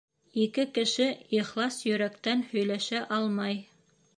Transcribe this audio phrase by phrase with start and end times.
[0.43, 1.05] Ике кеше
[1.41, 3.63] ихлас йөрәктән һөйләшә алмай.